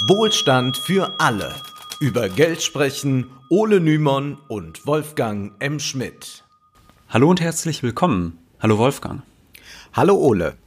[0.00, 1.54] Wohlstand für alle.
[2.00, 5.80] Über Geld sprechen Ole Nymon und Wolfgang M.
[5.80, 6.44] Schmidt.
[7.08, 8.36] Hallo und herzlich willkommen.
[8.60, 9.22] Hallo Wolfgang.
[9.94, 10.58] Hallo Ole.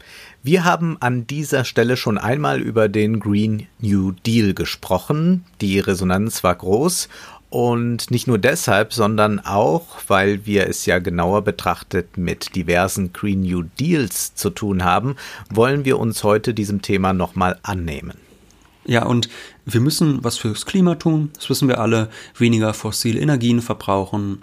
[0.41, 5.45] Wir haben an dieser Stelle schon einmal über den Green New Deal gesprochen.
[5.61, 7.07] Die Resonanz war groß
[7.51, 13.41] und nicht nur deshalb, sondern auch, weil wir es ja genauer betrachtet mit diversen Green
[13.41, 15.17] New Deals zu tun haben,
[15.51, 18.28] wollen wir uns heute diesem Thema nochmal annehmen.
[18.85, 19.29] Ja, und
[19.65, 24.39] wir müssen was fürs Klima tun, das wissen wir alle, weniger fossile Energien verbrauchen,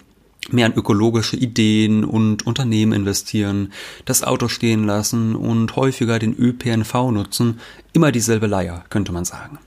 [0.50, 3.72] mehr in ökologische Ideen und Unternehmen investieren,
[4.04, 7.60] das Auto stehen lassen und häufiger den ÖPNV nutzen.
[7.92, 9.58] Immer dieselbe Leier, könnte man sagen.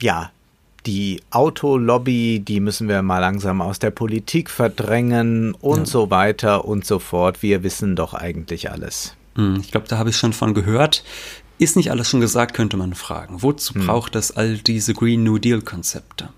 [0.00, 0.30] Ja,
[0.86, 5.86] die Autolobby, die müssen wir mal langsam aus der Politik verdrängen und ja.
[5.86, 7.42] so weiter und so fort.
[7.42, 9.16] Wir wissen doch eigentlich alles.
[9.36, 11.04] Hm, ich glaube, da habe ich schon von gehört.
[11.62, 13.40] Ist nicht alles schon gesagt, könnte man fragen.
[13.42, 13.86] Wozu hm.
[13.86, 16.30] braucht es all diese Green New Deal Konzepte?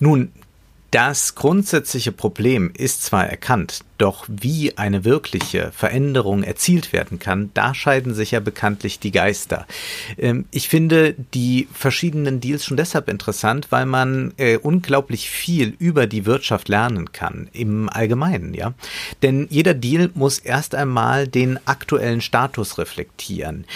[0.00, 0.32] Nun,
[0.90, 7.74] das grundsätzliche Problem ist zwar erkannt, doch wie eine wirkliche Veränderung erzielt werden kann, da
[7.74, 9.66] scheiden sich ja bekanntlich die Geister.
[10.16, 16.06] Ähm, ich finde die verschiedenen Deals schon deshalb interessant, weil man äh, unglaublich viel über
[16.06, 18.72] die Wirtschaft lernen kann, im Allgemeinen, ja.
[19.22, 23.66] Denn jeder Deal muss erst einmal den aktuellen Status reflektieren.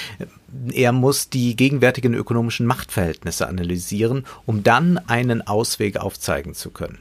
[0.73, 6.99] Er muss die gegenwärtigen ökonomischen Machtverhältnisse analysieren, um dann einen Ausweg aufzeigen zu können.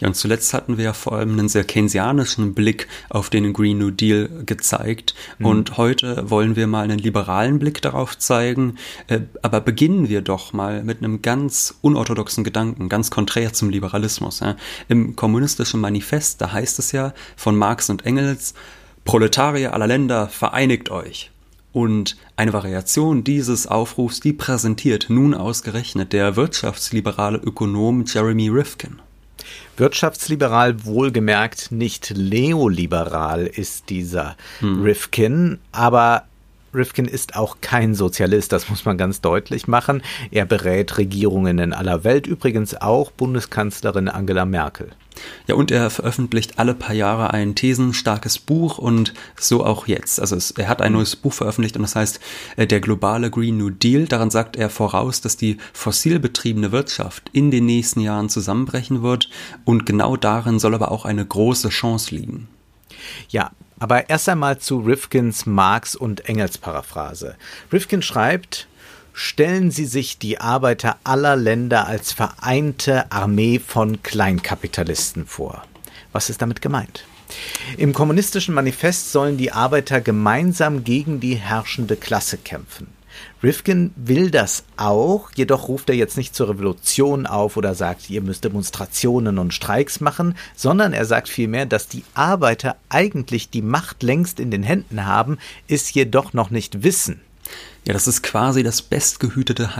[0.00, 3.78] Ja, und zuletzt hatten wir ja vor allem einen sehr keynesianischen Blick auf den Green
[3.78, 5.14] New Deal gezeigt.
[5.38, 5.46] Mhm.
[5.46, 8.76] Und heute wollen wir mal einen liberalen Blick darauf zeigen.
[9.08, 14.40] Äh, aber beginnen wir doch mal mit einem ganz unorthodoxen Gedanken, ganz konträr zum Liberalismus.
[14.88, 18.54] Im kommunistischen Manifest, da heißt es ja von Marx und Engels,
[19.04, 21.30] Proletarier aller Länder, vereinigt euch.
[21.72, 28.98] Und eine Variation dieses Aufrufs, die präsentiert nun ausgerechnet der wirtschaftsliberale Ökonom Jeremy Rifkin.
[29.76, 34.82] Wirtschaftsliberal wohlgemerkt, nicht neoliberal ist dieser hm.
[34.82, 36.24] Rifkin, aber
[36.74, 40.02] Rifkin ist auch kein Sozialist, das muss man ganz deutlich machen.
[40.30, 44.90] Er berät Regierungen in aller Welt, übrigens auch Bundeskanzlerin Angela Merkel.
[45.46, 50.20] Ja, und er veröffentlicht alle paar Jahre ein thesenstarkes Buch und so auch jetzt.
[50.20, 52.20] Also es, er hat ein neues Buch veröffentlicht und das heißt
[52.56, 54.06] äh, Der globale Green New Deal.
[54.06, 59.28] Daran sagt er voraus, dass die fossil betriebene Wirtschaft in den nächsten Jahren zusammenbrechen wird
[59.64, 62.48] und genau darin soll aber auch eine große Chance liegen.
[63.28, 67.34] Ja, aber erst einmal zu Rifkins Marx und Engels Paraphrase.
[67.72, 68.68] Rifkin schreibt,
[69.12, 75.64] Stellen Sie sich die Arbeiter aller Länder als vereinte Armee von Kleinkapitalisten vor.
[76.12, 77.04] Was ist damit gemeint?
[77.76, 82.86] Im kommunistischen Manifest sollen die Arbeiter gemeinsam gegen die herrschende Klasse kämpfen.
[83.42, 88.20] Rifkin will das auch, jedoch ruft er jetzt nicht zur Revolution auf oder sagt, ihr
[88.20, 94.02] müsst Demonstrationen und Streiks machen, sondern er sagt vielmehr, dass die Arbeiter eigentlich die Macht
[94.02, 95.38] längst in den Händen haben,
[95.68, 97.20] es jedoch noch nicht wissen.
[97.86, 99.70] Ja, das ist quasi das bestgehütete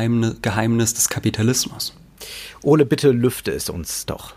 [0.41, 1.95] Geheimnis des Kapitalismus.
[2.63, 4.35] Ole, bitte lüfte es uns doch.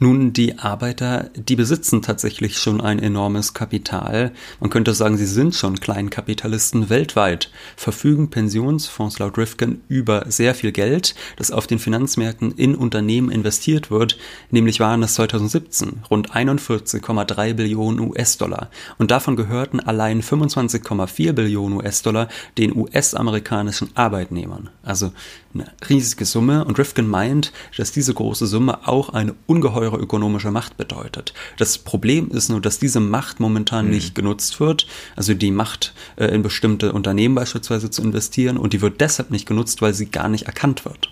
[0.00, 4.30] Nun, die Arbeiter, die besitzen tatsächlich schon ein enormes Kapital.
[4.60, 10.70] Man könnte sagen, sie sind schon Kleinkapitalisten weltweit, verfügen Pensionsfonds laut Rifkin über sehr viel
[10.70, 14.18] Geld, das auf den Finanzmärkten in Unternehmen investiert wird.
[14.52, 18.70] Nämlich waren es 2017 rund 41,3 Billionen US-Dollar.
[18.98, 24.70] Und davon gehörten allein 25,4 Billionen US-Dollar den US-amerikanischen Arbeitnehmern.
[24.84, 25.10] Also
[25.60, 26.64] eine riesige Summe.
[26.64, 31.34] Und Rifkin meint, dass diese große Summe auch eine ungeheure ökonomische Macht bedeutet.
[31.56, 33.92] Das Problem ist nur, dass diese Macht momentan mhm.
[33.92, 34.86] nicht genutzt wird,
[35.16, 39.46] also die Macht äh, in bestimmte Unternehmen beispielsweise zu investieren und die wird deshalb nicht
[39.46, 41.10] genutzt, weil sie gar nicht erkannt wird.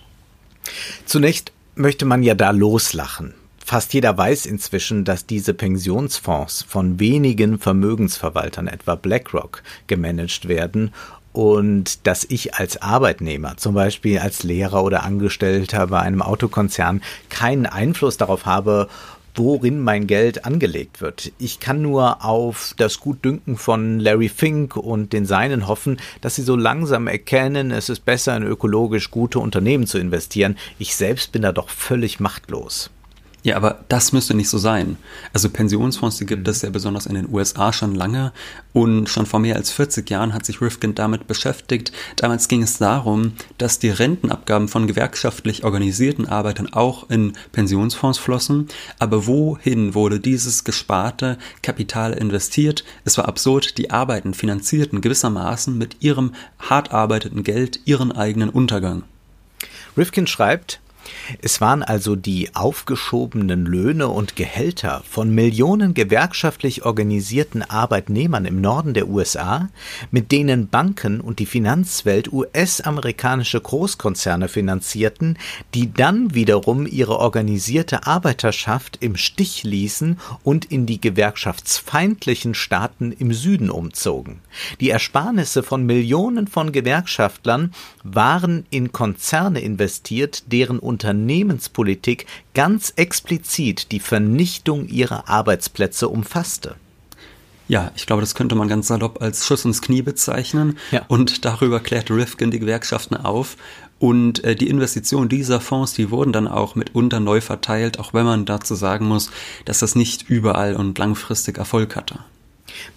[1.04, 3.34] Zunächst möchte man ja da loslachen.
[3.68, 10.92] Fast jeder weiß inzwischen, dass diese Pensionsfonds von wenigen Vermögensverwaltern, etwa BlackRock, gemanagt werden
[11.36, 17.66] und dass ich als Arbeitnehmer, zum Beispiel als Lehrer oder Angestellter bei einem Autokonzern, keinen
[17.66, 18.88] Einfluss darauf habe,
[19.34, 21.32] worin mein Geld angelegt wird.
[21.38, 26.42] Ich kann nur auf das Gutdünken von Larry Fink und den Seinen hoffen, dass sie
[26.42, 30.56] so langsam erkennen, es ist besser in ökologisch gute Unternehmen zu investieren.
[30.78, 32.88] Ich selbst bin da doch völlig machtlos.
[33.46, 34.96] Ja, aber das müsste nicht so sein.
[35.32, 38.32] Also Pensionsfonds, die gibt es ja besonders in den USA schon lange
[38.72, 41.92] und schon vor mehr als 40 Jahren hat sich Rifkin damit beschäftigt.
[42.16, 48.66] Damals ging es darum, dass die Rentenabgaben von gewerkschaftlich organisierten Arbeitern auch in Pensionsfonds flossen.
[48.98, 52.82] Aber wohin wurde dieses gesparte Kapital investiert?
[53.04, 59.04] Es war absurd, die Arbeiten finanzierten gewissermaßen mit ihrem hart arbeiteten Geld ihren eigenen Untergang.
[59.96, 60.80] Rifkin schreibt,
[61.42, 68.94] es waren also die aufgeschobenen Löhne und Gehälter von Millionen gewerkschaftlich organisierten Arbeitnehmern im Norden
[68.94, 69.68] der USA,
[70.10, 75.38] mit denen Banken und die Finanzwelt US-amerikanische Großkonzerne finanzierten,
[75.74, 83.32] die dann wiederum ihre organisierte Arbeiterschaft im Stich ließen und in die gewerkschaftsfeindlichen Staaten im
[83.32, 84.40] Süden umzogen.
[84.80, 94.00] Die Ersparnisse von Millionen von Gewerkschaftlern waren in Konzerne investiert, deren Unternehmenspolitik ganz explizit die
[94.00, 96.76] Vernichtung ihrer Arbeitsplätze umfasste.
[97.68, 100.78] Ja, ich glaube, das könnte man ganz salopp als Schuss ins Knie bezeichnen.
[100.90, 101.04] Ja.
[101.08, 103.58] Und darüber klärt Rifkin die Gewerkschaften auf.
[103.98, 108.24] Und äh, die Investitionen dieser Fonds, die wurden dann auch mitunter neu verteilt, auch wenn
[108.24, 109.30] man dazu sagen muss,
[109.66, 112.20] dass das nicht überall und langfristig Erfolg hatte.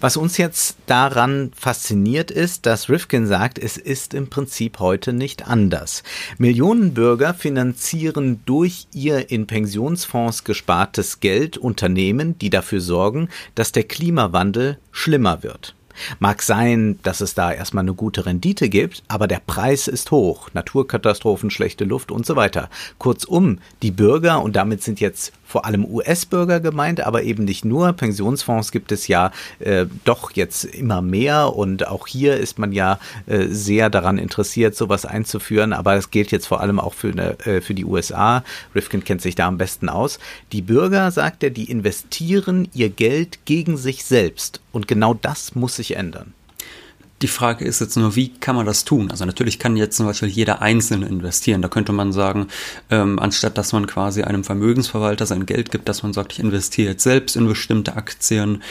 [0.00, 5.46] Was uns jetzt daran fasziniert ist, dass Rifkin sagt, es ist im Prinzip heute nicht
[5.46, 6.02] anders.
[6.38, 13.84] Millionen Bürger finanzieren durch ihr in Pensionsfonds gespartes Geld Unternehmen, die dafür sorgen, dass der
[13.84, 15.74] Klimawandel schlimmer wird.
[16.18, 20.48] Mag sein, dass es da erstmal eine gute Rendite gibt, aber der Preis ist hoch.
[20.52, 22.70] Naturkatastrophen, schlechte Luft und so weiter.
[22.98, 27.92] Kurzum, die Bürger, und damit sind jetzt vor allem US-Bürger gemeint, aber eben nicht nur.
[27.92, 33.00] Pensionsfonds gibt es ja äh, doch jetzt immer mehr und auch hier ist man ja
[33.26, 37.38] äh, sehr daran interessiert, sowas einzuführen, aber es gilt jetzt vor allem auch für, eine,
[37.40, 38.44] äh, für die USA.
[38.74, 40.20] Rifkin kennt sich da am besten aus.
[40.52, 45.76] Die Bürger, sagt er, die investieren ihr Geld gegen sich selbst und genau das muss
[45.76, 46.32] sich ändern.
[47.22, 49.10] Die Frage ist jetzt nur, wie kann man das tun?
[49.10, 51.60] Also natürlich kann jetzt zum Beispiel jeder Einzelne investieren.
[51.60, 52.48] Da könnte man sagen,
[52.90, 56.92] ähm, anstatt dass man quasi einem Vermögensverwalter sein Geld gibt, dass man sagt, ich investiere
[56.92, 58.62] jetzt selbst in bestimmte Aktien.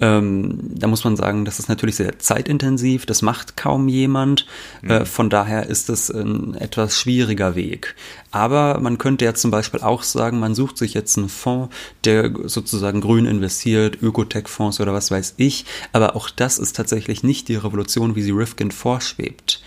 [0.00, 3.04] Ähm, da muss man sagen, das ist natürlich sehr zeitintensiv.
[3.04, 4.46] Das macht kaum jemand.
[4.82, 4.90] Mhm.
[4.90, 7.94] Äh, von daher ist es ein etwas schwieriger Weg.
[8.30, 11.74] Aber man könnte ja zum Beispiel auch sagen, man sucht sich jetzt einen Fonds,
[12.04, 15.64] der sozusagen grün investiert, Ökotech-Fonds oder was weiß ich.
[15.92, 19.62] Aber auch das ist tatsächlich nicht die Revolution, wie sie Rifkin vorschwebt.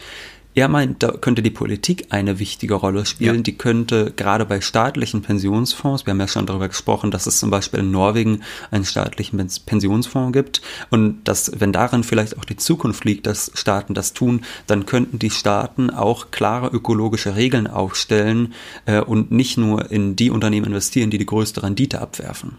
[0.54, 3.38] Er meint, da könnte die Politik eine wichtige Rolle spielen.
[3.38, 3.42] Ja.
[3.42, 7.50] Die könnte gerade bei staatlichen Pensionsfonds, wir haben ja schon darüber gesprochen, dass es zum
[7.50, 13.06] Beispiel in Norwegen einen staatlichen Pensionsfonds gibt und dass, wenn darin vielleicht auch die Zukunft
[13.06, 18.54] liegt, dass Staaten das tun, dann könnten die Staaten auch klare ökologische Regeln aufstellen
[18.86, 22.58] äh, und nicht nur in die Unternehmen investieren, die die größte Rendite abwerfen.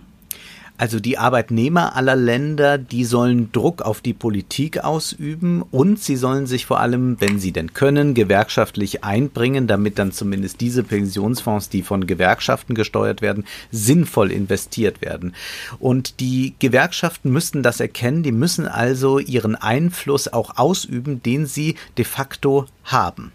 [0.79, 6.47] Also die Arbeitnehmer aller Länder, die sollen Druck auf die Politik ausüben und sie sollen
[6.47, 11.83] sich vor allem, wenn sie denn können, gewerkschaftlich einbringen, damit dann zumindest diese Pensionsfonds, die
[11.83, 15.35] von Gewerkschaften gesteuert werden, sinnvoll investiert werden.
[15.79, 21.77] Und die Gewerkschaften müssten das erkennen, die müssen also ihren Einfluss auch ausüben, den sie
[21.97, 23.31] de facto haben.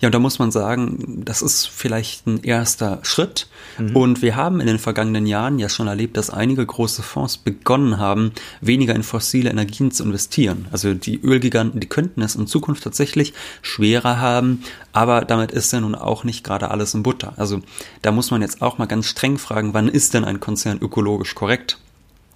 [0.00, 3.48] Ja, und da muss man sagen, das ist vielleicht ein erster Schritt.
[3.78, 3.96] Mhm.
[3.96, 7.98] Und wir haben in den vergangenen Jahren ja schon erlebt, dass einige große Fonds begonnen
[7.98, 10.66] haben, weniger in fossile Energien zu investieren.
[10.70, 14.62] Also die Ölgiganten, die könnten es in Zukunft tatsächlich schwerer haben,
[14.92, 17.34] aber damit ist ja nun auch nicht gerade alles in Butter.
[17.36, 17.60] Also
[18.02, 21.34] da muss man jetzt auch mal ganz streng fragen, wann ist denn ein Konzern ökologisch
[21.34, 21.78] korrekt?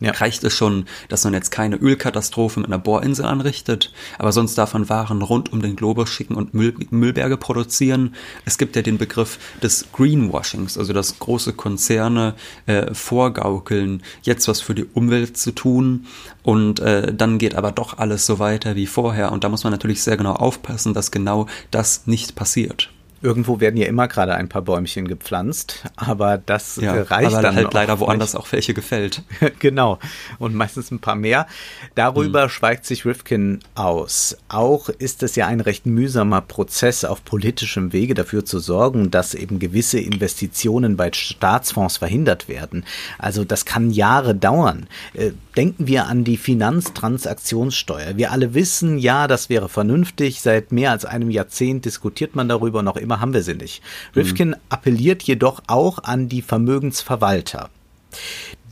[0.03, 0.13] Ja.
[0.13, 4.75] Reicht es schon, dass man jetzt keine Ölkatastrophe mit einer Bohrinsel anrichtet, aber sonst darf
[4.75, 8.17] man Waren rund um den Globus schicken und Müll, Müllberge produzieren?
[8.45, 12.35] Es gibt ja den Begriff des Greenwashings, also dass große Konzerne
[12.67, 16.07] äh, vorgaukeln, jetzt was für die Umwelt zu tun
[16.43, 19.73] und äh, dann geht aber doch alles so weiter wie vorher und da muss man
[19.73, 22.91] natürlich sehr genau aufpassen, dass genau das nicht passiert.
[23.23, 27.55] Irgendwo werden ja immer gerade ein paar Bäumchen gepflanzt, aber das ja, reicht aber dann
[27.55, 29.23] halt leider woanders auch welche gefällt.
[29.59, 29.99] genau
[30.39, 31.47] und meistens ein paar mehr.
[31.95, 32.49] Darüber hm.
[32.49, 34.37] schweigt sich Rifkin aus.
[34.49, 39.35] Auch ist es ja ein recht mühsamer Prozess auf politischem Wege dafür zu sorgen, dass
[39.35, 42.85] eben gewisse Investitionen bei Staatsfonds verhindert werden.
[43.19, 44.87] Also das kann Jahre dauern.
[45.15, 48.17] Äh, denken wir an die Finanztransaktionssteuer.
[48.17, 50.41] Wir alle wissen, ja, das wäre vernünftig.
[50.41, 53.83] Seit mehr als einem Jahrzehnt diskutiert man darüber noch immer immer haben wir sie nicht.
[54.17, 54.57] Rifkin mhm.
[54.71, 57.69] appelliert jedoch auch an die Vermögensverwalter.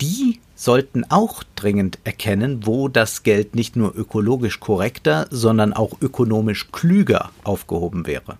[0.00, 6.70] Die sollten auch dringend erkennen, wo das Geld nicht nur ökologisch korrekter, sondern auch ökonomisch
[6.72, 8.36] klüger aufgehoben wäre.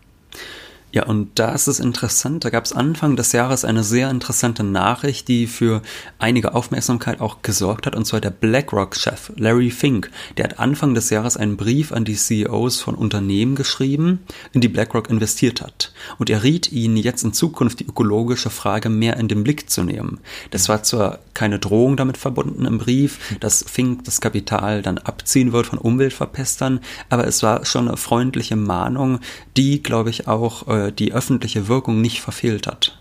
[0.92, 4.64] Ja, und da ist es interessant, da gab es Anfang des Jahres eine sehr interessante
[4.64, 5.82] Nachricht, die für
[6.18, 10.11] einige Aufmerksamkeit auch gesorgt hat, und zwar der BlackRock-Chef Larry Fink.
[10.37, 14.20] Der hat Anfang des Jahres einen Brief an die CEOs von Unternehmen geschrieben,
[14.52, 15.92] in die BlackRock investiert hat.
[16.18, 19.85] Und er riet ihnen jetzt in Zukunft die ökologische Frage mehr in den Blick zu
[19.85, 20.18] nehmen.
[20.50, 25.52] Das war zwar keine Drohung damit verbunden im Brief, dass Fink das Kapital dann abziehen
[25.52, 29.20] wird von Umweltverpestern, aber es war schon eine freundliche Mahnung,
[29.56, 32.99] die, glaube ich, auch äh, die öffentliche Wirkung nicht verfehlt hat.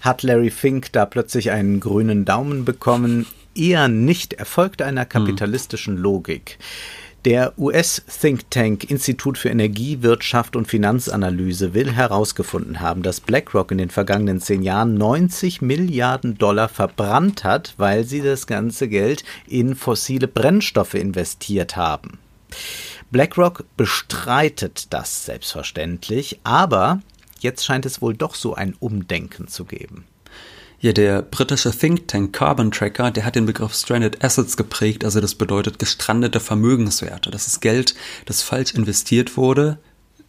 [0.00, 3.26] Hat Larry Fink da plötzlich einen grünen Daumen bekommen?
[3.54, 6.58] Eher nicht erfolgt einer kapitalistischen Logik.
[7.24, 13.90] Der US-Think Tank Institut für Energiewirtschaft und Finanzanalyse will herausgefunden haben, dass BlackRock in den
[13.90, 20.28] vergangenen zehn Jahren 90 Milliarden Dollar verbrannt hat, weil sie das ganze Geld in fossile
[20.28, 22.18] Brennstoffe investiert haben.
[23.10, 27.00] BlackRock bestreitet das selbstverständlich, aber
[27.40, 30.04] jetzt scheint es wohl doch so ein Umdenken zu geben.
[30.80, 35.20] Ja, der britische Think Tank Carbon Tracker, der hat den Begriff Stranded Assets geprägt, also
[35.20, 37.30] das bedeutet gestrandete Vermögenswerte.
[37.30, 37.94] Das ist Geld,
[38.26, 39.78] das falsch investiert wurde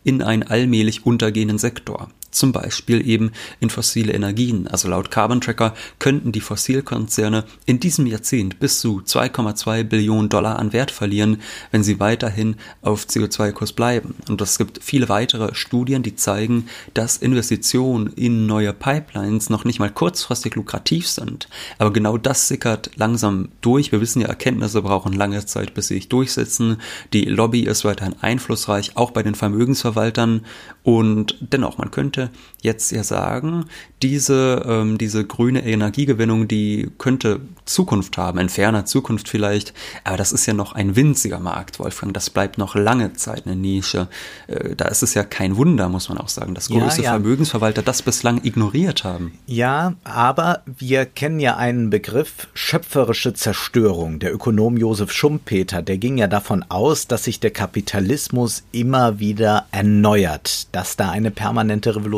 [0.04, 4.68] in einen allmählich untergehenden Sektor zum Beispiel eben in fossile Energien.
[4.68, 10.60] Also laut Carbon Tracker könnten die Fossilkonzerne in diesem Jahrzehnt bis zu 2,2 Billionen Dollar
[10.60, 14.16] an Wert verlieren, wenn sie weiterhin auf CO2-Kurs bleiben.
[14.28, 19.80] Und es gibt viele weitere Studien, die zeigen, dass Investitionen in neue Pipelines noch nicht
[19.80, 21.48] mal kurzfristig lukrativ sind.
[21.78, 23.92] Aber genau das sickert langsam durch.
[23.92, 26.78] Wir wissen ja, Erkenntnisse brauchen lange Zeit, bis sie sich durchsetzen.
[27.14, 30.46] Die Lobby ist weiterhin einflussreich, auch bei den Vermögensverwaltern.
[30.84, 33.66] Und dennoch, man könnte könnte jetzt ja sagen,
[34.02, 39.74] diese, ähm, diese grüne Energiegewinnung, die könnte Zukunft haben, in ferner Zukunft vielleicht,
[40.04, 43.56] aber das ist ja noch ein winziger Markt, Wolfgang, das bleibt noch lange Zeit eine
[43.56, 44.10] Nische.
[44.48, 47.10] Äh, da ist es ja kein Wunder, muss man auch sagen, dass große ja, ja.
[47.12, 49.34] Vermögensverwalter das bislang ignoriert haben.
[49.46, 54.20] Ja, aber wir kennen ja einen Begriff schöpferische Zerstörung.
[54.20, 59.68] Der Ökonom Josef Schumpeter, der ging ja davon aus, dass sich der Kapitalismus immer wieder
[59.72, 62.09] erneuert, dass da eine permanente Revolution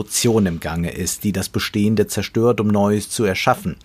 [0.46, 3.78] im Gange ist, die das Bestehende zerstört, um Neues zu erschaffen.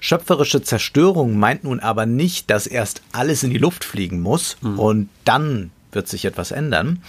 [0.00, 4.78] Schöpferische Zerstörung meint nun aber nicht, dass erst alles in die Luft fliegen muss mhm.
[4.78, 7.02] und dann wird sich etwas ändern.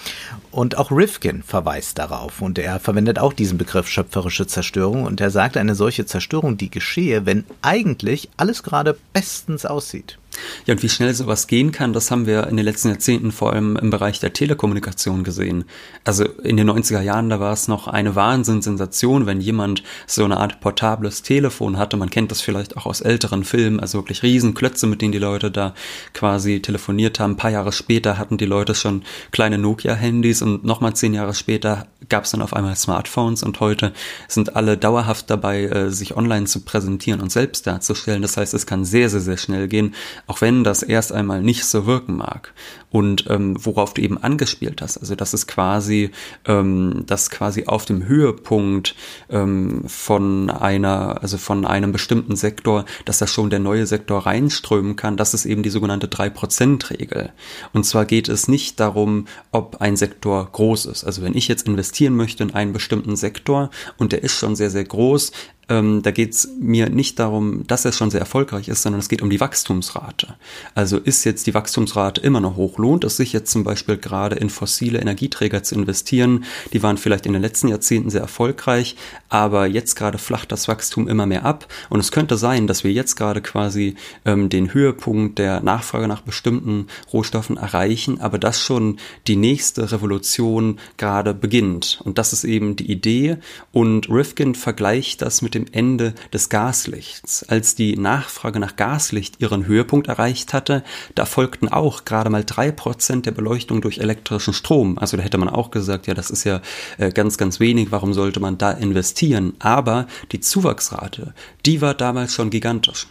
[0.49, 5.29] Und auch Rifkin verweist darauf und er verwendet auch diesen Begriff schöpferische Zerstörung und er
[5.29, 10.17] sagt, eine solche Zerstörung, die geschehe, wenn eigentlich alles gerade bestens aussieht.
[10.65, 13.53] Ja, und wie schnell sowas gehen kann, das haben wir in den letzten Jahrzehnten vor
[13.53, 15.65] allem im Bereich der Telekommunikation gesehen.
[16.03, 20.37] Also in den 90er Jahren, da war es noch eine Wahnsinnssensation, wenn jemand so eine
[20.37, 21.97] Art portables Telefon hatte.
[21.97, 25.51] Man kennt das vielleicht auch aus älteren Filmen, also wirklich Riesenklötze, mit denen die Leute
[25.51, 25.73] da
[26.13, 27.31] quasi telefoniert haben.
[27.33, 31.87] Ein paar Jahre später hatten die Leute schon kleine Nokia-Handys und nochmal zehn Jahre später
[32.09, 33.93] gab es dann auf einmal Smartphones und heute
[34.27, 38.21] sind alle dauerhaft dabei, äh, sich online zu präsentieren und selbst darzustellen.
[38.21, 39.95] Das heißt, es kann sehr, sehr, sehr schnell gehen
[40.27, 42.53] auch wenn das erst einmal nicht so wirken mag.
[42.89, 46.11] Und ähm, worauf du eben angespielt hast, also das ist quasi,
[46.45, 48.95] ähm, das quasi auf dem Höhepunkt
[49.29, 54.95] ähm, von einer, also von einem bestimmten Sektor, dass da schon der neue Sektor reinströmen
[54.95, 57.31] kann, das ist eben die sogenannte 3%-Regel.
[57.73, 61.03] Und zwar geht es nicht darum, ob ein Sektor groß ist.
[61.03, 64.69] Also wenn ich jetzt investieren möchte in einen bestimmten Sektor und der ist schon sehr,
[64.69, 65.31] sehr groß,
[65.69, 69.09] ähm, da geht es mir nicht darum, dass er schon sehr erfolgreich ist, sondern es
[69.09, 70.35] geht um die Wachstumsrate.
[70.75, 72.77] Also ist jetzt die Wachstumsrate immer noch hoch?
[72.77, 76.45] Lohnt es sich jetzt zum Beispiel gerade in fossile Energieträger zu investieren?
[76.71, 78.95] Die waren vielleicht in den letzten Jahrzehnten sehr erfolgreich,
[79.27, 81.67] aber jetzt gerade flacht das Wachstum immer mehr ab.
[81.89, 83.95] Und es könnte sein, dass wir jetzt gerade quasi
[84.25, 90.79] ähm, den Höhepunkt der Nachfrage nach bestimmten Rohstoffen erreichen, aber dass schon die nächste Revolution
[90.95, 91.99] gerade beginnt.
[92.05, 93.37] Und das ist eben die Idee.
[93.73, 97.43] Und Rifkin vergleicht das mit dem Ende des Gaslichts.
[97.43, 100.83] Als die Nachfrage nach Gaslicht ihren Höhepunkt erreicht hatte,
[101.15, 104.97] da folgten auch gerade mal drei Prozent der Beleuchtung durch elektrischen Strom.
[104.97, 106.61] Also da hätte man auch gesagt, ja, das ist ja
[106.97, 109.53] äh, ganz, ganz wenig, warum sollte man da investieren?
[109.59, 111.33] Aber die Zuwachsrate,
[111.65, 113.07] die war damals schon gigantisch.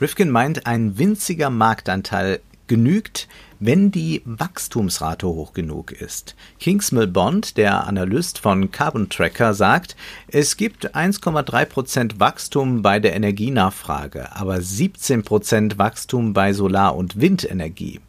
[0.00, 3.28] Rifkin meint, ein winziger Marktanteil genügt,
[3.64, 6.36] wenn die Wachstumsrate hoch genug ist.
[6.60, 9.96] Kingsmill Bond, der Analyst von Carbon Tracker, sagt,
[10.28, 18.00] es gibt 1,3% Wachstum bei der Energienachfrage, aber 17% Wachstum bei Solar- und Windenergie.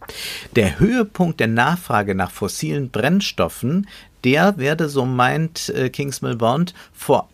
[0.58, 3.88] Der Höhepunkt der Nachfrage nach fossilen Brennstoffen,
[4.26, 7.30] der werde, so meint äh, Kingsmill Bond, vor,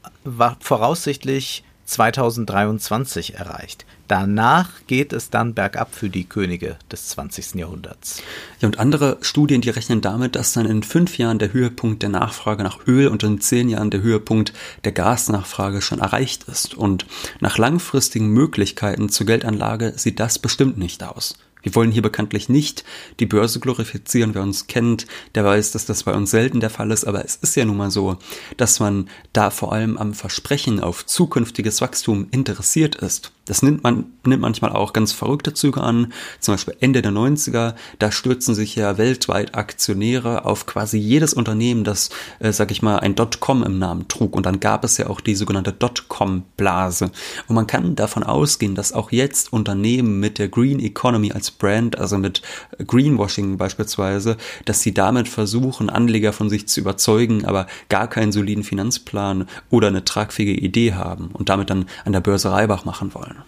[0.59, 3.85] voraussichtlich 2023 erreicht.
[4.11, 7.55] Danach geht es dann bergab für die Könige des 20.
[7.55, 8.21] Jahrhunderts.
[8.59, 12.09] Ja, und andere Studien, die rechnen damit, dass dann in fünf Jahren der Höhepunkt der
[12.09, 14.51] Nachfrage nach Öl und in zehn Jahren der Höhepunkt
[14.83, 16.73] der Gasnachfrage schon erreicht ist.
[16.73, 17.05] Und
[17.39, 21.37] nach langfristigen Möglichkeiten zur Geldanlage sieht das bestimmt nicht aus.
[21.61, 22.83] Wir wollen hier bekanntlich nicht
[23.19, 24.33] die Börse glorifizieren.
[24.33, 27.05] Wer uns kennt, der weiß, dass das bei uns selten der Fall ist.
[27.05, 28.17] Aber es ist ja nun mal so,
[28.57, 33.31] dass man da vor allem am Versprechen auf zukünftiges Wachstum interessiert ist.
[33.45, 36.13] Das nimmt man nimmt manchmal auch ganz verrückte Züge an.
[36.39, 41.83] Zum Beispiel Ende der 90er, da stürzen sich ja weltweit Aktionäre auf quasi jedes Unternehmen,
[41.83, 44.35] das, äh, sag ich mal, ein Dotcom im Namen trug.
[44.35, 47.11] Und dann gab es ja auch die sogenannte Dotcom-Blase.
[47.47, 51.97] Und man kann davon ausgehen, dass auch jetzt Unternehmen mit der Green Economy als Brand,
[51.97, 52.41] also mit
[52.85, 58.63] Greenwashing beispielsweise, dass sie damit versuchen, Anleger von sich zu überzeugen, aber gar keinen soliden
[58.63, 63.40] Finanzplan oder eine tragfähige Idee haben und damit dann an der Börse Reibach machen wollen.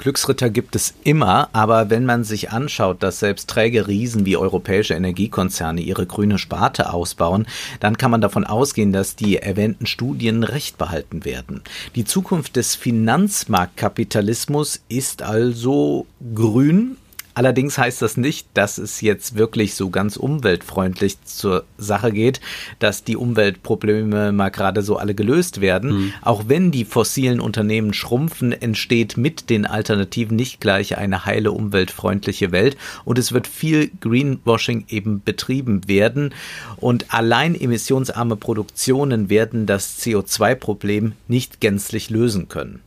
[0.00, 4.94] Glücksritter gibt es immer, aber wenn man sich anschaut, dass selbst träge Riesen wie europäische
[4.94, 7.46] Energiekonzerne ihre grüne Sparte ausbauen,
[7.80, 11.60] dann kann man davon ausgehen, dass die erwähnten Studien recht behalten werden.
[11.96, 16.96] Die Zukunft des Finanzmarktkapitalismus ist also grün
[17.40, 22.38] Allerdings heißt das nicht, dass es jetzt wirklich so ganz umweltfreundlich zur Sache geht,
[22.80, 25.90] dass die Umweltprobleme mal gerade so alle gelöst werden.
[25.90, 26.12] Mhm.
[26.20, 32.52] Auch wenn die fossilen Unternehmen schrumpfen, entsteht mit den Alternativen nicht gleich eine heile umweltfreundliche
[32.52, 36.34] Welt und es wird viel Greenwashing eben betrieben werden
[36.76, 42.82] und allein emissionsarme Produktionen werden das CO2-Problem nicht gänzlich lösen können.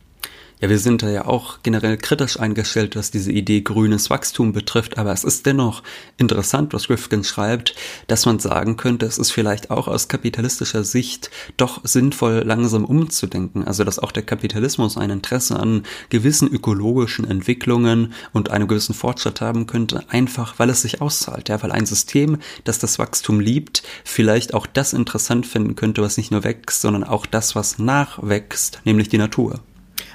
[0.64, 4.96] Ja, wir sind da ja auch generell kritisch eingestellt, was diese Idee grünes Wachstum betrifft,
[4.96, 5.82] aber es ist dennoch
[6.16, 7.74] interessant, was Rifkin schreibt,
[8.06, 13.64] dass man sagen könnte, es ist vielleicht auch aus kapitalistischer Sicht doch sinnvoll, langsam umzudenken,
[13.64, 19.42] also dass auch der Kapitalismus ein Interesse an gewissen ökologischen Entwicklungen und einem gewissen Fortschritt
[19.42, 23.82] haben könnte, einfach weil es sich auszahlt, ja, weil ein System, das das Wachstum liebt,
[24.02, 28.80] vielleicht auch das interessant finden könnte, was nicht nur wächst, sondern auch das, was nachwächst,
[28.86, 29.60] nämlich die Natur.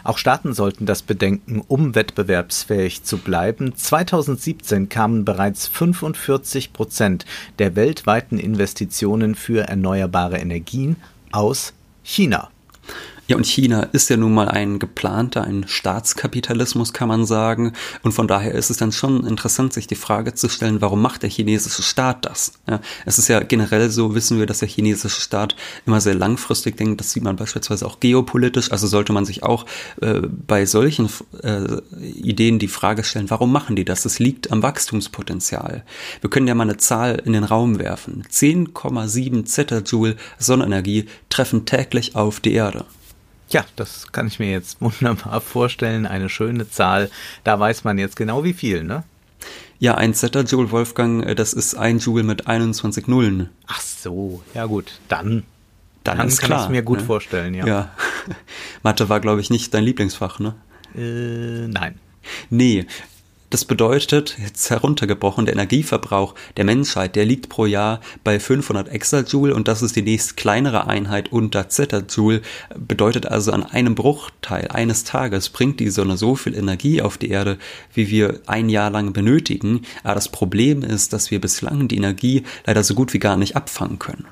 [0.03, 3.75] Auch Staaten sollten das bedenken, um wettbewerbsfähig zu bleiben.
[3.75, 7.25] 2017 kamen bereits 45 Prozent
[7.59, 10.97] der weltweiten Investitionen für erneuerbare Energien
[11.31, 12.49] aus China.
[13.29, 17.73] Ja, und China ist ja nun mal ein geplanter, ein Staatskapitalismus, kann man sagen.
[18.01, 21.21] Und von daher ist es dann schon interessant, sich die Frage zu stellen, warum macht
[21.21, 22.53] der chinesische Staat das?
[22.67, 25.55] Ja, es ist ja generell so, wissen wir, dass der chinesische Staat
[25.85, 27.01] immer sehr langfristig denkt.
[27.01, 28.71] Das sieht man beispielsweise auch geopolitisch.
[28.71, 29.67] Also sollte man sich auch
[30.01, 31.07] äh, bei solchen
[31.43, 34.05] äh, Ideen die Frage stellen, warum machen die das?
[34.05, 35.83] Es liegt am Wachstumspotenzial.
[36.21, 38.23] Wir können ja mal eine Zahl in den Raum werfen.
[38.27, 42.85] 10,7 Zettajoule Sonnenenergie treffen täglich auf die Erde.
[43.49, 46.05] Ja, das kann ich mir jetzt wunderbar vorstellen.
[46.05, 47.09] Eine schöne Zahl.
[47.43, 49.03] Da weiß man jetzt genau wie viel, ne?
[49.79, 53.49] Ja, ein Zettajoule, Wolfgang, äh, das ist ein Joule mit 21 Nullen.
[53.67, 55.43] Ach so, ja gut, dann,
[56.03, 57.05] dann, dann kann ich es mir gut ne?
[57.05, 57.65] vorstellen, ja.
[57.65, 57.91] Ja,
[58.83, 60.55] Mathe war, glaube ich, nicht dein Lieblingsfach, ne?
[60.95, 61.97] Äh, nein.
[62.49, 62.85] Nee,
[63.49, 69.55] das bedeutet, jetzt heruntergebrochen, der Energieverbrauch der Menschheit, der liegt pro Jahr bei 500 Exajoule
[69.55, 72.41] und das ist die nächst kleinere Einheit unter Zettajoule.
[72.77, 77.29] Bedeutet also, an einem Bruchteil eines Tages bringt die Sonne so viel Energie auf die
[77.29, 77.57] Erde,
[77.93, 79.81] wie wir ein Jahr lang benötigen.
[80.03, 83.55] Aber das Problem ist, dass wir bislang die Energie leider so gut wie gar nicht
[83.55, 84.27] abfangen können.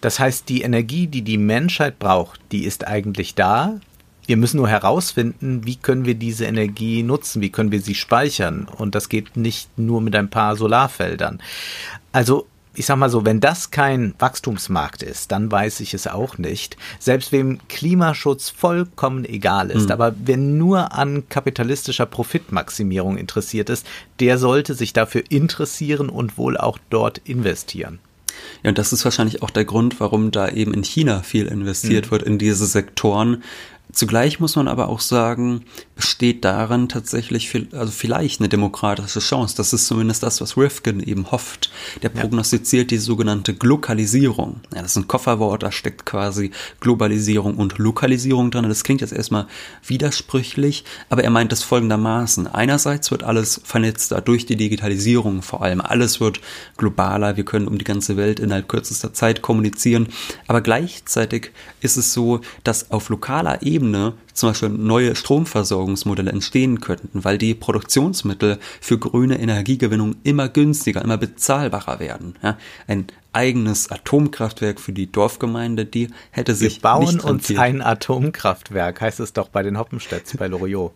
[0.00, 3.80] Das heißt, die Energie, die die Menschheit braucht, die ist eigentlich da.
[4.26, 8.68] Wir müssen nur herausfinden, wie können wir diese Energie nutzen, wie können wir sie speichern.
[8.68, 11.40] Und das geht nicht nur mit ein paar Solarfeldern.
[12.12, 16.38] Also ich sag mal so, wenn das kein Wachstumsmarkt ist, dann weiß ich es auch
[16.38, 16.76] nicht.
[16.98, 19.92] Selbst wem Klimaschutz vollkommen egal ist, mhm.
[19.92, 23.86] aber wer nur an kapitalistischer Profitmaximierung interessiert ist,
[24.20, 27.98] der sollte sich dafür interessieren und wohl auch dort investieren.
[28.62, 32.06] Ja, und das ist wahrscheinlich auch der Grund, warum da eben in China viel investiert
[32.06, 32.10] mhm.
[32.10, 33.42] wird in diese Sektoren,
[33.92, 35.64] Zugleich muss man aber auch sagen,
[36.02, 39.54] besteht darin tatsächlich viel, also vielleicht eine demokratische Chance.
[39.56, 41.70] Das ist zumindest das, was Rifkin eben hofft.
[42.02, 44.62] Der prognostiziert die sogenannte Glokalisierung.
[44.74, 48.68] Ja, das ist ein Kofferwort, da steckt quasi Globalisierung und Lokalisierung drin.
[48.68, 49.46] Das klingt jetzt erstmal
[49.86, 52.48] widersprüchlich, aber er meint es folgendermaßen.
[52.48, 55.80] Einerseits wird alles vernetzter durch die Digitalisierung vor allem.
[55.80, 56.40] Alles wird
[56.78, 57.36] globaler.
[57.36, 60.08] Wir können um die ganze Welt innerhalb kürzester Zeit kommunizieren.
[60.48, 67.24] Aber gleichzeitig ist es so, dass auf lokaler Ebene zum Beispiel neue Stromversorgungsmodelle entstehen könnten,
[67.24, 72.34] weil die Produktionsmittel für grüne Energiegewinnung immer günstiger, immer bezahlbarer werden.
[72.42, 77.82] Ja, ein eigenes Atomkraftwerk für die Dorfgemeinde, die hätte sich Wir bauen nicht uns ein
[77.82, 80.92] Atomkraftwerk, heißt es doch bei den Hoppenstädts bei Loriot.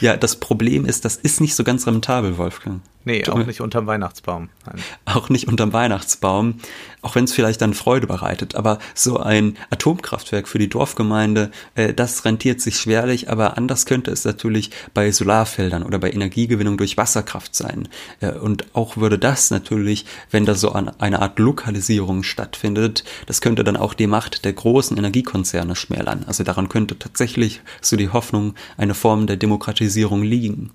[0.00, 2.82] Ja, das Problem ist, das ist nicht so ganz rentabel, Wolfgang.
[3.06, 4.48] Nee, auch nicht unterm Weihnachtsbaum.
[4.66, 4.82] Nein.
[5.04, 6.56] Auch nicht unterm Weihnachtsbaum,
[7.02, 8.56] auch wenn es vielleicht dann Freude bereitet.
[8.56, 14.10] Aber so ein Atomkraftwerk für die Dorfgemeinde, äh, das rentiert sich schwerlich, aber anders könnte
[14.10, 17.86] es natürlich bei Solarfeldern oder bei Energiegewinnung durch Wasserkraft sein.
[18.18, 23.40] Äh, und auch würde das natürlich, wenn da so an eine Art Lokalisierung stattfindet, das
[23.40, 26.24] könnte dann auch die Macht der großen Energiekonzerne schmälern.
[26.26, 30.72] Also daran könnte tatsächlich so die Hoffnung, eine Form der Demokratisierung liegen.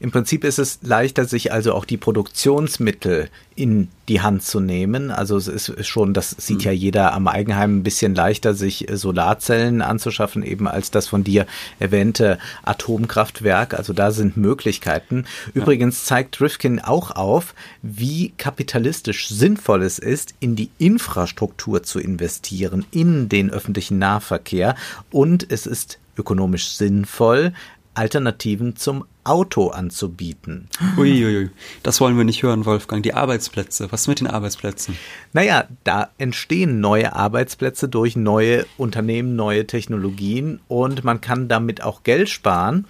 [0.00, 5.10] Im Prinzip ist es leichter, sich also auch die Produktionsmittel in die Hand zu nehmen.
[5.10, 6.76] Also es ist schon, das sieht ja mhm.
[6.76, 11.46] jeder am Eigenheim ein bisschen leichter, sich Solarzellen anzuschaffen, eben als das von dir
[11.78, 13.74] erwähnte Atomkraftwerk.
[13.74, 15.24] Also da sind Möglichkeiten.
[15.54, 22.84] Übrigens zeigt Rifkin auch auf, wie kapitalistisch sinnvoll es ist, in die Infrastruktur zu investieren,
[22.90, 24.76] in den öffentlichen Nahverkehr.
[25.10, 27.52] Und es ist ökonomisch sinnvoll,
[27.94, 30.68] Alternativen zum Auto anzubieten.
[30.96, 31.50] Uiuiui,
[31.82, 33.02] das wollen wir nicht hören, Wolfgang.
[33.02, 34.96] Die Arbeitsplätze, was mit den Arbeitsplätzen?
[35.32, 42.04] Naja, da entstehen neue Arbeitsplätze durch neue Unternehmen, neue Technologien und man kann damit auch
[42.04, 42.86] Geld sparen.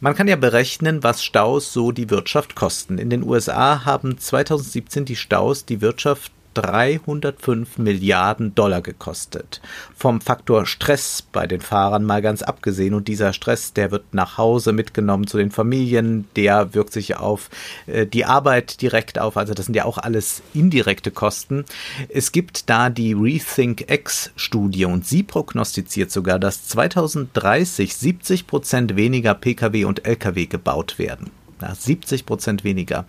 [0.00, 2.98] Man kann ja berechnen, was Staus so die Wirtschaft kosten.
[2.98, 9.60] In den USA haben 2017 die Staus die Wirtschaft 305 Milliarden Dollar gekostet.
[9.96, 12.94] Vom Faktor Stress bei den Fahrern mal ganz abgesehen.
[12.94, 17.50] Und dieser Stress, der wird nach Hause mitgenommen zu den Familien, der wirkt sich auf
[17.86, 19.36] äh, die Arbeit direkt auf.
[19.36, 21.64] Also das sind ja auch alles indirekte Kosten.
[22.08, 28.96] Es gibt da die Rethink X Studie und sie prognostiziert sogar, dass 2030 70 Prozent
[28.96, 31.30] weniger Pkw und Lkw gebaut werden.
[31.64, 33.06] Ja, 70 Prozent weniger.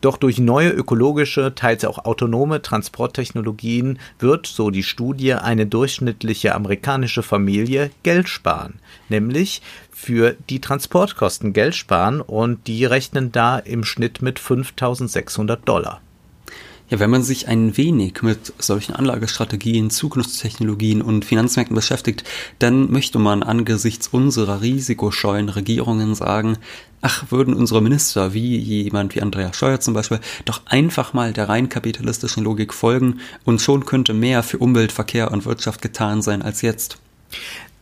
[0.00, 7.24] Doch durch neue ökologische, teils auch autonome Transporttechnologien wird, so die Studie, eine durchschnittliche amerikanische
[7.24, 8.74] Familie Geld sparen.
[9.08, 16.00] Nämlich für die Transportkosten Geld sparen und die rechnen da im Schnitt mit 5600 Dollar.
[16.88, 22.22] Ja, wenn man sich ein wenig mit solchen Anlagestrategien, Zukunftstechnologien und Finanzmärkten beschäftigt,
[22.60, 26.58] dann möchte man angesichts unserer risikoscheuen Regierungen sagen,
[27.00, 31.48] ach, würden unsere Minister, wie jemand wie Andreas Scheuer zum Beispiel, doch einfach mal der
[31.48, 36.42] rein kapitalistischen Logik folgen und schon könnte mehr für Umwelt, Verkehr und Wirtschaft getan sein
[36.42, 36.98] als jetzt.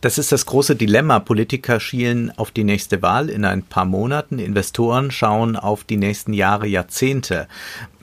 [0.05, 1.17] Das ist das große Dilemma.
[1.17, 4.37] Politiker schielen auf die nächste Wahl in ein paar Monaten.
[4.37, 7.47] Investoren schauen auf die nächsten Jahre, Jahrzehnte.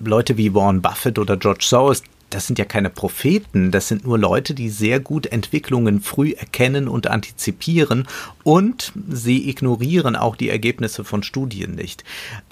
[0.01, 4.19] Leute wie Warren Buffett oder George Soros, das sind ja keine Propheten, das sind nur
[4.19, 8.09] Leute, die sehr gut Entwicklungen früh erkennen und antizipieren
[8.43, 12.03] und sie ignorieren auch die Ergebnisse von Studien nicht.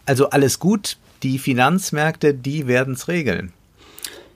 [0.06, 3.52] Also alles gut, die Finanzmärkte, die werden es regeln.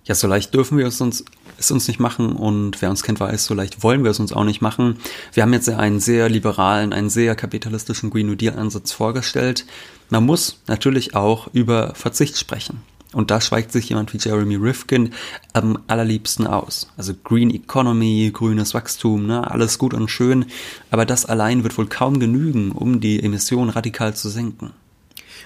[0.05, 1.25] Ja, so leicht dürfen wir es uns
[1.59, 4.33] es uns nicht machen und wer uns kennt weiß, so leicht wollen wir es uns
[4.33, 4.99] auch nicht machen.
[5.33, 9.65] Wir haben jetzt einen sehr liberalen, einen sehr kapitalistischen Green New Deal Ansatz vorgestellt.
[10.11, 12.83] Man muss natürlich auch über Verzicht sprechen.
[13.13, 15.13] Und da schweigt sich jemand wie Jeremy Rifkin
[15.53, 16.89] am allerliebsten aus.
[16.97, 20.47] Also Green Economy, grünes Wachstum, ne, alles gut und schön,
[20.91, 24.73] aber das allein wird wohl kaum genügen, um die Emissionen radikal zu senken.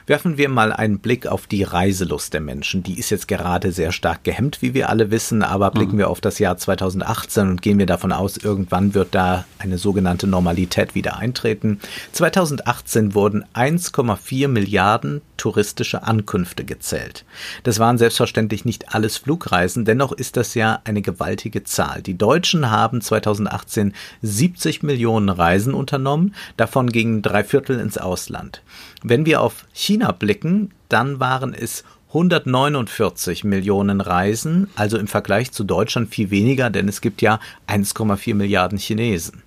[0.08, 2.82] Werfen wir mal einen Blick auf die Reiselust der Menschen.
[2.82, 5.98] Die ist jetzt gerade sehr stark gehemmt, wie wir alle wissen, aber blicken mhm.
[5.98, 10.26] wir auf das Jahr 2018 und gehen wir davon aus, irgendwann wird da eine sogenannte
[10.26, 11.78] Normalität wieder eintreten.
[12.12, 17.26] 2018 wurden 1,4 Milliarden touristische Ankünfte gezählt.
[17.62, 22.00] Das waren selbstverständlich nicht alles Flugreisen, dennoch ist das ja eine gewaltige Zahl.
[22.00, 23.92] Die Deutschen haben 2018
[24.22, 28.62] 70 Millionen Reisen unternommen, davon gingen drei Viertel ins Ausland.
[29.02, 35.64] Wenn wir auf China blicken, dann waren es 149 Millionen Reisen, also im Vergleich zu
[35.64, 39.42] Deutschland viel weniger, denn es gibt ja 1,4 Milliarden Chinesen.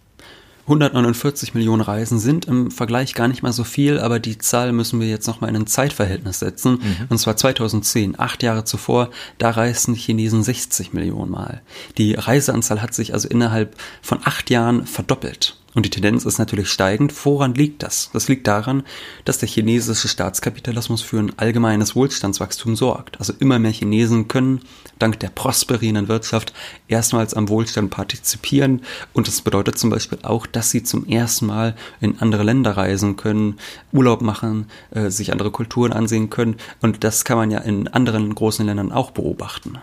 [0.64, 5.00] 149 Millionen Reisen sind im Vergleich gar nicht mal so viel, aber die Zahl müssen
[5.00, 6.74] wir jetzt nochmal in ein Zeitverhältnis setzen.
[6.74, 7.08] Mhm.
[7.10, 9.10] Und zwar 2010, acht Jahre zuvor,
[9.40, 11.62] da reisten Chinesen 60 Millionen Mal.
[11.98, 15.58] Die Reiseanzahl hat sich also innerhalb von acht Jahren verdoppelt.
[15.74, 17.14] Und die Tendenz ist natürlich steigend.
[17.26, 18.10] Woran liegt das?
[18.12, 18.84] Das liegt daran,
[19.24, 23.20] dass der chinesische Staatskapitalismus für ein allgemeines Wohlstandswachstum sorgt.
[23.20, 24.62] Also immer mehr Chinesen können
[25.00, 26.54] dank der prosperierenden Wirtschaft
[26.88, 28.82] erstmals am Wohlstand partizipieren.
[29.14, 33.16] Und das bedeutet zum Beispiel auch, dass sie zum ersten Mal in andere Länder reisen
[33.16, 33.58] können,
[33.94, 36.58] Urlaub machen, äh, sich andere Kulturen ansehen können.
[36.82, 39.78] Und das kann man ja in anderen großen Ländern auch beobachten.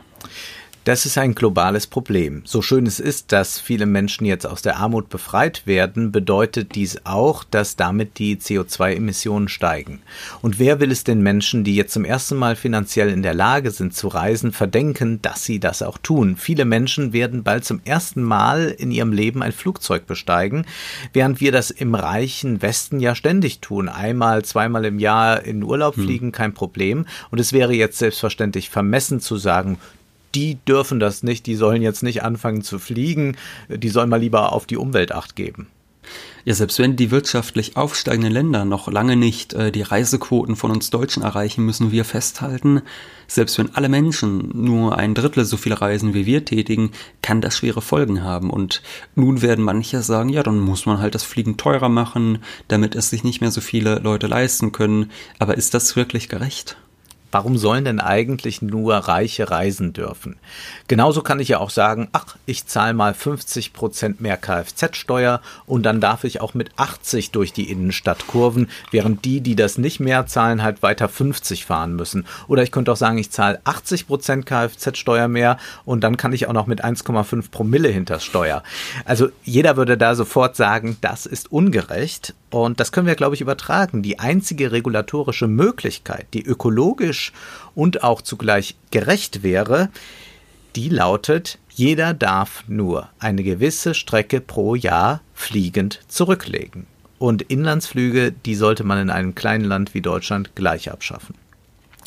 [0.89, 2.41] Das ist ein globales Problem.
[2.47, 7.05] So schön es ist, dass viele Menschen jetzt aus der Armut befreit werden, bedeutet dies
[7.05, 10.01] auch, dass damit die CO2-Emissionen steigen.
[10.41, 13.71] Und wer will es den Menschen, die jetzt zum ersten Mal finanziell in der Lage
[13.71, 16.37] sind zu reisen, verdenken, dass sie das auch tun?
[16.39, 20.65] Viele Menschen werden bald zum ersten Mal in ihrem Leben ein Flugzeug besteigen,
[21.13, 23.91] während wir das im reichen Westen ja ständig tun.
[23.91, 26.05] Einmal, zweimal im Jahr in Urlaub hm.
[26.05, 27.05] fliegen, kein Problem.
[27.31, 29.77] Und es wäre jetzt selbstverständlich vermessen zu sagen,
[30.35, 33.37] die dürfen das nicht, die sollen jetzt nicht anfangen zu fliegen,
[33.69, 35.69] die sollen mal lieber auf die Umwelt acht geben.
[36.45, 40.89] Ja, selbst wenn die wirtschaftlich aufsteigenden Länder noch lange nicht äh, die Reisequoten von uns
[40.89, 42.81] Deutschen erreichen, müssen wir festhalten,
[43.27, 47.59] selbst wenn alle Menschen nur ein Drittel so viele Reisen wie wir tätigen, kann das
[47.59, 48.49] schwere Folgen haben.
[48.49, 48.83] Und
[49.15, 52.39] nun werden manche sagen, ja, dann muss man halt das Fliegen teurer machen,
[52.69, 55.11] damit es sich nicht mehr so viele Leute leisten können.
[55.39, 56.79] Aber ist das wirklich gerecht?
[57.31, 60.37] Warum sollen denn eigentlich nur Reiche reisen dürfen?
[60.87, 65.83] Genauso kann ich ja auch sagen, ach, ich zahle mal 50 Prozent mehr Kfz-Steuer und
[65.83, 70.01] dann darf ich auch mit 80 durch die Innenstadt kurven, während die, die das nicht
[70.01, 72.25] mehr zahlen, halt weiter 50 fahren müssen.
[72.47, 76.47] Oder ich könnte auch sagen, ich zahle 80 Prozent Kfz-Steuer mehr und dann kann ich
[76.47, 78.63] auch noch mit 1,5 Promille hinters Steuer.
[79.05, 83.41] Also jeder würde da sofort sagen, das ist ungerecht und das können wir, glaube ich,
[83.41, 84.03] übertragen.
[84.03, 87.33] Die einzige regulatorische Möglichkeit, die ökologisch
[87.75, 89.91] und auch zugleich gerecht wäre,
[90.77, 96.87] die lautet, jeder darf nur eine gewisse Strecke pro Jahr fliegend zurücklegen.
[97.19, 101.35] Und Inlandsflüge, die sollte man in einem kleinen Land wie Deutschland gleich abschaffen.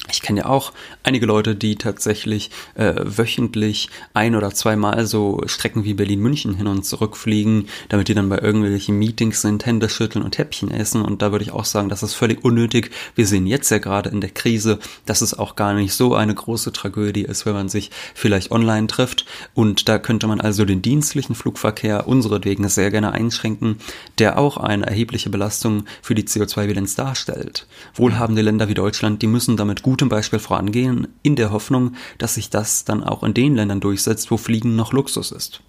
[0.09, 5.83] Ich kenne ja auch einige Leute, die tatsächlich äh, wöchentlich ein oder zweimal so Strecken
[5.83, 10.25] wie Berlin-München hin und zurück fliegen, damit die dann bei irgendwelchen Meetings sind, Hände schütteln
[10.25, 11.03] und Häppchen essen.
[11.03, 12.91] Und da würde ich auch sagen, das ist völlig unnötig.
[13.15, 16.33] Wir sehen jetzt ja gerade in der Krise, dass es auch gar nicht so eine
[16.33, 19.25] große Tragödie ist, wenn man sich vielleicht online trifft.
[19.53, 23.77] Und da könnte man also den dienstlichen Flugverkehr unseretwegen sehr gerne einschränken,
[24.17, 27.67] der auch eine erhebliche Belastung für die CO2-Bilanz darstellt.
[27.93, 32.35] Wohlhabende Länder wie Deutschland, die müssen damit gut gutem Beispiel vorangehen, in der Hoffnung, dass
[32.35, 35.61] sich das dann auch in den Ländern durchsetzt, wo Fliegen noch Luxus ist.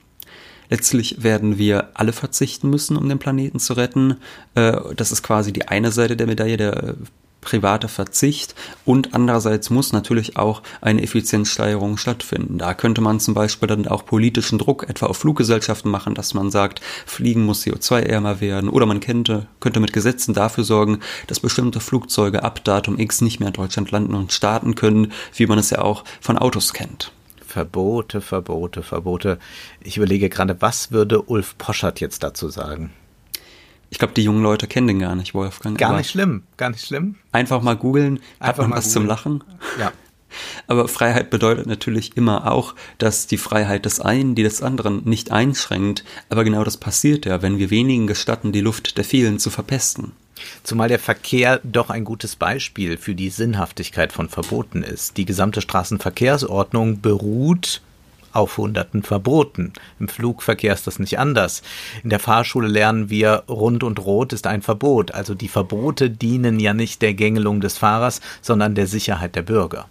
[0.70, 4.18] Letztlich werden wir alle verzichten müssen, um den Planeten zu retten.
[4.54, 6.94] Äh, das ist quasi die eine Seite der Medaille der
[7.42, 8.55] privater Verzicht
[8.87, 12.57] und andererseits muss natürlich auch eine Effizienzsteigerung stattfinden.
[12.57, 16.50] Da könnte man zum Beispiel dann auch politischen Druck etwa auf Fluggesellschaften machen, dass man
[16.50, 21.81] sagt, Fliegen muss CO2-ärmer werden oder man könnte, könnte mit Gesetzen dafür sorgen, dass bestimmte
[21.81, 25.70] Flugzeuge ab Datum X nicht mehr in Deutschland landen und starten können, wie man es
[25.70, 27.12] ja auch von Autos kennt.
[27.44, 29.38] Verbote, Verbote, Verbote.
[29.81, 32.92] Ich überlege gerade, was würde Ulf Poschert jetzt dazu sagen?
[33.92, 35.76] Ich glaube, die jungen Leute kennen den gar nicht, Wolfgang.
[35.76, 37.16] Gar nicht schlimm, gar nicht schlimm.
[37.31, 38.92] Einfach mal googeln, hat man was googlen.
[38.92, 39.44] zum Lachen.
[39.78, 39.92] Ja.
[40.66, 45.31] Aber Freiheit bedeutet natürlich immer auch, dass die Freiheit des einen die des anderen nicht
[45.31, 46.05] einschränkt.
[46.31, 50.12] Aber genau das passiert ja, wenn wir wenigen gestatten, die Luft der vielen zu verpesten.
[50.62, 55.18] Zumal der Verkehr doch ein gutes Beispiel für die Sinnhaftigkeit von Verboten ist.
[55.18, 57.83] Die gesamte Straßenverkehrsordnung beruht
[58.33, 59.73] auf hunderten Verboten.
[60.01, 61.62] Im Flugverkehr ist das nicht anders.
[62.03, 65.12] In der Fahrschule lernen wir, rund und rot ist ein Verbot.
[65.12, 69.87] Also die Verbote dienen ja nicht der Gängelung des Fahrers, sondern der Sicherheit der Bürger.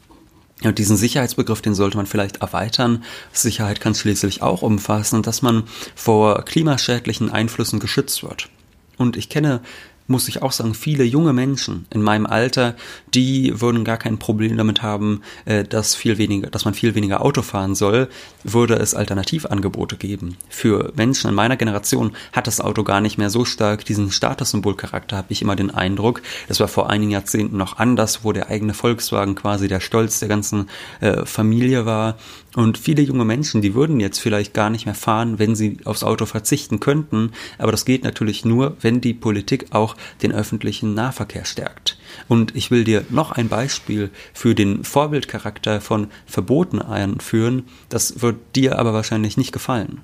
[0.63, 3.03] Und diesen Sicherheitsbegriff, den sollte man vielleicht erweitern.
[3.31, 5.63] Sicherheit kann schließlich auch umfassen, dass man
[5.95, 8.49] vor klimaschädlichen Einflüssen geschützt wird.
[8.97, 9.61] Und ich kenne
[10.11, 12.75] muss ich auch sagen, viele junge Menschen in meinem Alter,
[13.13, 17.21] die würden gar kein Problem damit haben, äh, dass viel weniger, dass man viel weniger
[17.21, 18.09] Auto fahren soll,
[18.43, 20.37] würde es Alternativangebote geben.
[20.49, 25.17] Für Menschen in meiner Generation hat das Auto gar nicht mehr so stark diesen Statussymbolcharakter,
[25.17, 26.21] habe ich immer den Eindruck.
[26.47, 30.29] Das war vor einigen Jahrzehnten noch anders, wo der eigene Volkswagen quasi der Stolz der
[30.29, 30.69] ganzen
[30.99, 32.17] äh, Familie war.
[32.55, 36.03] Und viele junge Menschen, die würden jetzt vielleicht gar nicht mehr fahren, wenn sie aufs
[36.03, 37.31] Auto verzichten könnten.
[37.57, 41.97] Aber das geht natürlich nur, wenn die Politik auch den öffentlichen Nahverkehr stärkt.
[42.27, 47.63] Und ich will dir noch ein Beispiel für den Vorbildcharakter von Verboten einführen.
[47.87, 50.01] Das wird dir aber wahrscheinlich nicht gefallen.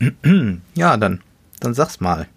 [0.74, 1.20] Ja, dann,
[1.60, 2.28] dann sag's mal.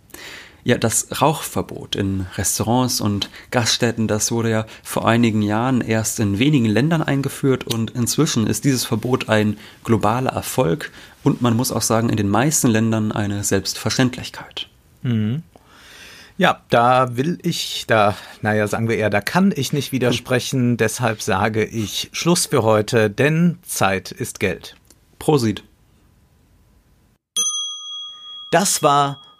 [0.67, 6.39] Ja, das Rauchverbot in Restaurants und Gaststätten, das wurde ja vor einigen Jahren erst in
[6.39, 10.91] wenigen Ländern eingeführt und inzwischen ist dieses Verbot ein globaler Erfolg
[11.23, 14.67] und man muss auch sagen, in den meisten Ländern eine Selbstverständlichkeit.
[15.04, 15.43] Mhm.
[16.39, 21.21] Ja, da will ich, da, naja, sagen wir eher, da kann ich nicht widersprechen, deshalb
[21.21, 24.75] sage ich Schluss für heute, denn Zeit ist Geld.
[25.19, 25.63] Prosit.
[28.49, 29.21] Das war